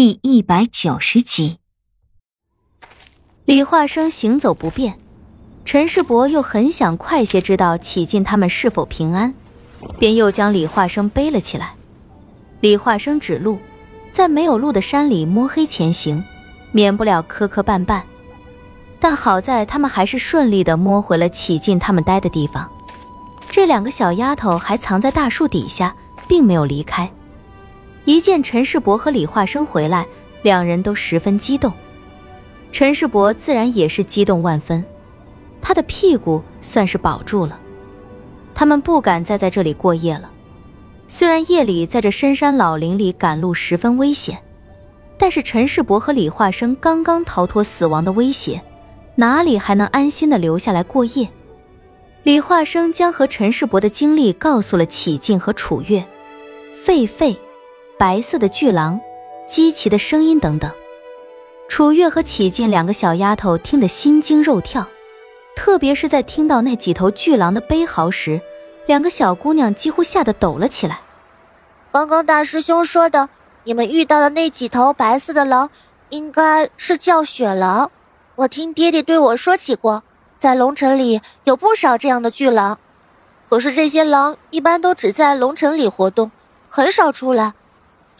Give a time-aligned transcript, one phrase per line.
[0.00, 1.58] 第一百九十集，
[3.44, 4.96] 李化生行走不便，
[5.64, 9.34] 陈世伯又很想快些知道启进他们是否平安，
[9.98, 11.74] 便又将李化生背了起来。
[12.60, 13.58] 李化生指路，
[14.12, 16.22] 在没有路的山里摸黑前行，
[16.70, 18.02] 免不了磕磕绊绊，
[19.00, 22.70] 但好在他们还是顺利的摸回了启进他们待的地方。
[23.50, 25.96] 这两个小丫头还藏在大树底下，
[26.28, 27.10] 并没有离开。
[28.08, 30.06] 一见陈世伯和李化生回来，
[30.40, 31.70] 两人都十分激动。
[32.72, 34.82] 陈世伯自然也是激动万分，
[35.60, 37.60] 他的屁股算是保住了。
[38.54, 40.30] 他们不敢再在这里过夜了。
[41.06, 44.42] 虽然夜里在这深山老林里赶路十分危险，
[45.18, 48.62] 但是陈世伯和李化生刚刚逃脱死亡的威胁，
[49.16, 51.28] 哪里还能安心的留下来过夜？
[52.22, 56.02] 李化生将和陈世伯的经历告诉了启静和楚月，
[56.86, 57.36] 狒狒。
[57.98, 59.00] 白色的巨狼，
[59.48, 60.70] 畸奇的声音等等，
[61.68, 64.86] 楚月和启静两个小丫头听得心惊肉跳，
[65.56, 68.40] 特别是在听到那几头巨狼的悲嚎时，
[68.86, 71.00] 两个小姑娘几乎吓得抖了起来。
[71.90, 73.28] 刚刚大师兄说的，
[73.64, 75.68] 你们遇到的那几头白色的狼，
[76.10, 77.90] 应该是叫雪狼。
[78.36, 80.04] 我听爹爹对我说起过，
[80.38, 82.78] 在龙城里有不少这样的巨狼，
[83.50, 86.30] 可是这些狼一般都只在龙城里活动，
[86.68, 87.54] 很少出来。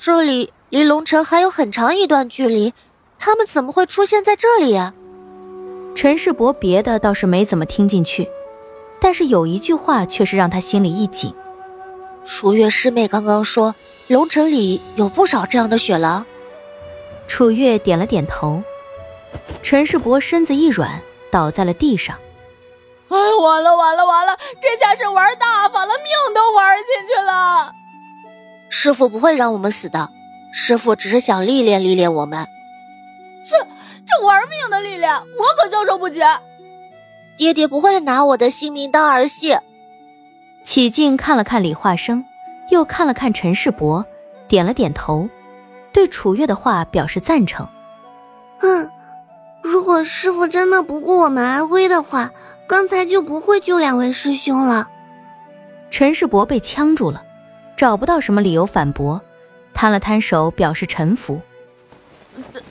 [0.01, 2.73] 这里离龙城还有很长一段距离，
[3.19, 4.95] 他们怎么会出现在这里呀？
[5.97, 8.29] 陈世伯别的倒是没怎么听进去，
[9.01, 11.35] 但是有一句话却是让他心里一紧。
[12.25, 13.75] 楚月师妹刚刚说，
[14.07, 16.25] 龙城里有不少这样的雪狼。
[17.27, 18.63] 楚月点了点头，
[19.65, 22.17] 陈世伯身子一软，倒在了地上。
[23.09, 27.28] 哎，完了完了完了，这下是玩大发了，命都玩进去了。
[28.71, 30.11] 师傅不会让我们死的，
[30.53, 32.47] 师傅只是想历练历练我们。
[33.47, 33.57] 这
[34.07, 36.21] 这玩命的历练，我可消受不起。
[37.37, 39.57] 爹爹不会拿我的性命当儿戏。
[40.65, 42.25] 启静看了看李化生，
[42.71, 44.05] 又看了看陈世伯，
[44.49, 45.29] 点了点头，
[45.93, 47.67] 对楚月的话表示赞成。
[48.61, 48.91] 嗯，
[49.63, 52.31] 如果师傅真的不顾我们安危的话，
[52.67, 54.89] 刚才就不会救两位师兄了。
[55.91, 57.23] 陈世伯被呛住了。
[57.79, 59.23] 找不到什么理由反驳，
[59.73, 61.41] 摊了摊手表示臣服。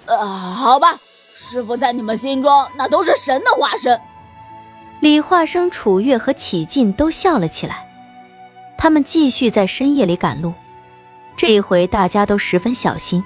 [0.05, 0.99] 呃，好吧，
[1.33, 3.97] 师傅在你们心中那都是神的化身。
[4.99, 7.87] 李化生、楚月和启进都笑了起来。
[8.77, 10.53] 他们继续在深夜里赶路，
[11.37, 13.23] 这一回大家都十分小心，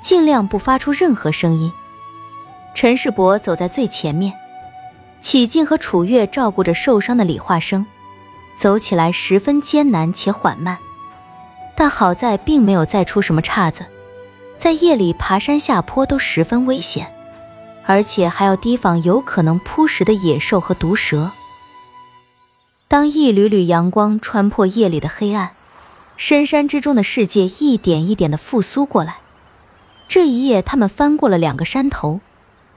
[0.00, 1.72] 尽量不发出任何声音。
[2.72, 4.32] 陈世伯走在最前面，
[5.20, 7.84] 启进和楚月照顾着受伤的李化生，
[8.56, 10.78] 走起来十分艰难且缓慢。
[11.78, 13.84] 但好在并没有再出什么岔子，
[14.56, 17.12] 在夜里爬山下坡都十分危险，
[17.84, 21.30] 而且还要提防有可能扑食的野兽和毒蛇。
[22.88, 25.50] 当一缕缕阳光穿破夜里的黑暗，
[26.16, 29.18] 深山之中的世界一点一点的复苏过来。
[30.08, 32.20] 这一夜，他们翻过了两个山头，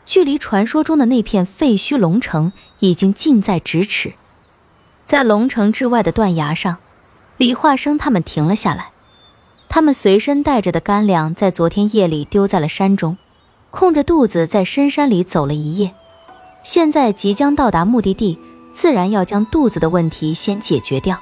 [0.06, 4.16] 距离传说中的那片废墟龙城已经近在咫尺。
[5.06, 6.80] 在龙城之外的断崖上。
[7.40, 8.92] 李化生他们停了下来，
[9.70, 13.18] 他们随身带着的干粮在昨天夜里丢在了山中，
[13.72, 15.96] 空着肚子在深山里走了一夜，
[16.64, 18.38] 现在即将到达目的地，
[18.74, 21.18] 自然要将肚子的问题先解决掉。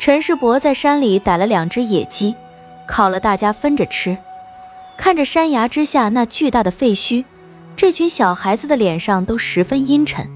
[0.00, 2.34] 陈世伯在山里逮了两只野鸡，
[2.88, 4.18] 烤了大家分着吃。
[4.96, 7.24] 看着山崖之下那巨大的废墟，
[7.76, 10.28] 这群小孩子的脸上都十分阴沉。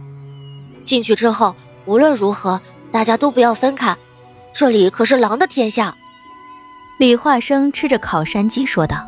[0.85, 2.61] 进去之后，无论如何，
[2.93, 3.97] 大家都不要分开。
[4.59, 5.95] 这里可是狼的天下，
[6.99, 9.07] 李化生吃着烤山鸡说道。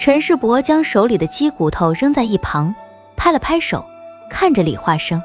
[0.00, 2.74] 陈世伯将手里的鸡骨头扔在一旁，
[3.18, 3.84] 拍了拍手，
[4.30, 5.22] 看着李化生：“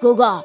[0.00, 0.42] 哥哥，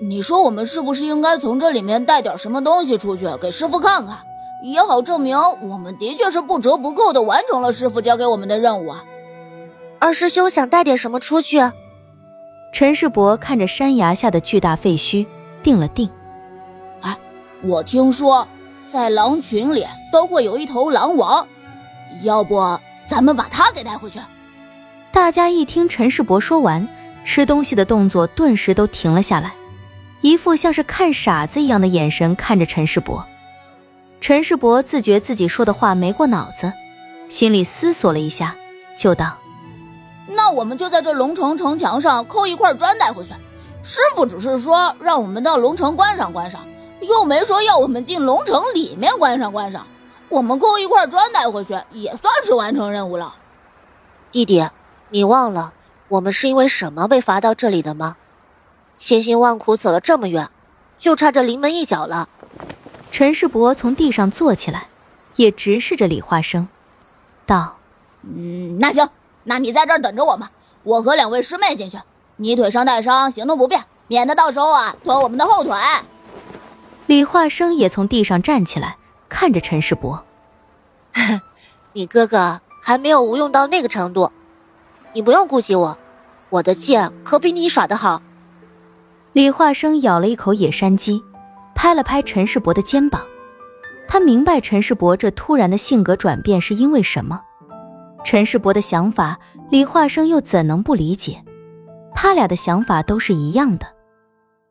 [0.00, 4.18] 你说我们是不是应该从这里面带点什么东西出去给师傅看看，
[4.64, 9.04] 也好证明我们的确是不折不扣的完成了师傅交给我们的任务啊？”
[10.00, 11.62] 二师兄想带点什么出去？
[12.72, 15.24] 陈世伯看着山崖下的巨大废墟，
[15.62, 16.10] 定了定。
[17.66, 18.46] 我听说，
[18.86, 21.44] 在狼群里都会有一头狼王，
[22.22, 22.78] 要不
[23.08, 24.20] 咱们把他给带回去？
[25.10, 26.86] 大家一听陈世伯说完，
[27.24, 29.52] 吃东西的动作顿时都停了下来，
[30.20, 33.26] 一副像是看傻子一样的眼神看着陈世伯。
[34.20, 36.72] 陈世伯自觉自己说的话没过脑子，
[37.28, 38.54] 心里思索了一下，
[38.96, 39.36] 就道
[40.30, 43.32] ：“那我们就在这龙城城墙上抠一块砖带回去。
[43.82, 46.60] 师傅只是说让我们到龙城观赏观赏。”
[47.06, 49.86] 又没说要我们进龙城里面观赏观赏，
[50.28, 53.34] 我们抠一块砖带回去，也算是完成任务了。
[54.32, 54.68] 弟弟，
[55.10, 55.72] 你忘了
[56.08, 58.16] 我们是因为什么被罚到这里的吗？
[58.96, 60.50] 千辛万苦走了这么远，
[60.98, 62.28] 就差这临门一脚了。
[63.10, 64.88] 陈世伯从地上坐起来，
[65.36, 66.68] 也直视着李化生，
[67.46, 67.76] 道
[68.22, 69.08] ：“嗯，那行，
[69.44, 70.48] 那你在这儿等着我们，
[70.82, 71.98] 我和两位师妹进去。
[72.36, 75.72] 你腿上带伤，行动不便，免得到时候啊拖我们的后腿。”
[77.06, 78.96] 李化生也从地上站起来，
[79.28, 80.24] 看着陈世伯
[81.94, 84.30] ：“你哥哥还没有无用到那个程度，
[85.12, 85.96] 你不用顾及我，
[86.50, 88.20] 我的剑可比你耍的好。”
[89.32, 91.22] 李化生咬了一口野山鸡，
[91.76, 93.24] 拍了拍陈世伯的肩膀。
[94.08, 97.40] 他明白陈世伯这突然的性格转变是因为什么。
[98.24, 99.38] 陈世伯的想法，
[99.70, 101.40] 李化生又怎能不理解？
[102.14, 103.86] 他俩的想法都是一样的，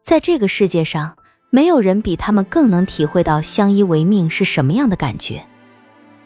[0.03, 1.15] 在这个世界上。
[1.55, 5.45] 没有人比他们更能体会到相依为命是什么样的感觉。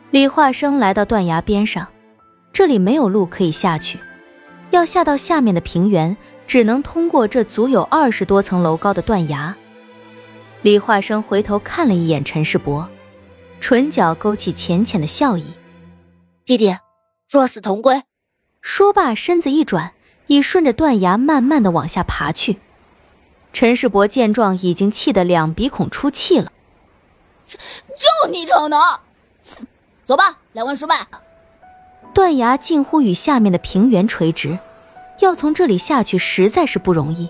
[0.10, 1.88] 李化生来到断崖边上，
[2.52, 4.00] 这里没有路可以下去，
[4.72, 6.18] 要下到下面的平原，
[6.48, 9.56] 只能通过这足有二十多层楼高的断崖。
[10.64, 12.90] 李化生回头看了一眼陈世伯，
[13.60, 15.44] 唇角勾起浅浅的笑意
[16.44, 16.76] ：“弟弟，
[17.30, 18.02] 若死同归。”
[18.64, 19.92] 说罢，身子一转，
[20.26, 22.58] 已顺着断崖慢慢的往下爬去。
[23.52, 26.52] 陈世伯见状，已经气得两鼻孔出气了。
[27.46, 28.80] 就你逞能！
[30.06, 30.94] 走吧，两位师妹。
[32.14, 34.58] 断崖近乎与下面的平原垂直，
[35.20, 37.30] 要从这里下去实在是不容易。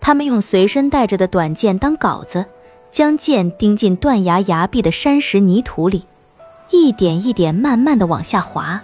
[0.00, 2.46] 他们用随身带着的短剑当镐子，
[2.90, 6.04] 将剑钉进断崖崖壁的山石泥土里，
[6.70, 8.80] 一点一点慢慢的往下滑。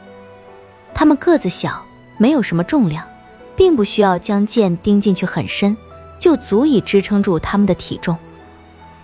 [0.94, 1.84] 他们个子小，
[2.18, 3.06] 没有什么重量，
[3.56, 5.76] 并不需要将剑钉进去很深。
[6.22, 8.16] 就足以支撑住他们的体重。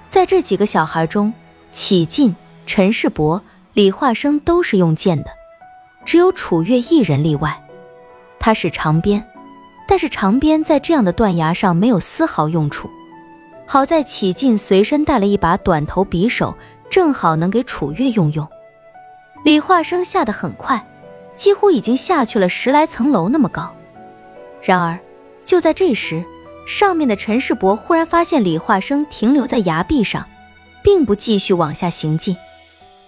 [0.09, 1.33] 在这几个小孩中，
[1.73, 2.33] 启进、
[2.65, 3.43] 陈世伯、
[3.73, 5.31] 李化生都是用剑的，
[6.05, 7.61] 只有楚月一人例外。
[8.39, 9.29] 他是长鞭，
[9.89, 12.89] 但是长鞭在这样的断崖上没有丝毫用处。
[13.67, 16.57] 好在启进随身带了一把短头匕首，
[16.89, 18.47] 正好能给楚月用用。
[19.45, 20.87] 李化生下得很快，
[21.35, 23.75] 几乎已经下去了十来层楼那么高。
[24.63, 24.97] 然而，
[25.45, 26.25] 就在这时，
[26.69, 30.29] 上面的陈世伯忽然发现李化生停留在崖壁上，
[30.85, 32.37] 并不继续往下行进，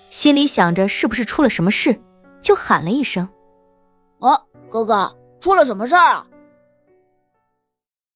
[0.09, 2.01] 心里想着是不是出了什么事，
[2.41, 3.29] 就喊了一声
[4.21, 4.41] ：“啊，
[4.71, 6.27] 哥哥，出了什么事儿啊？”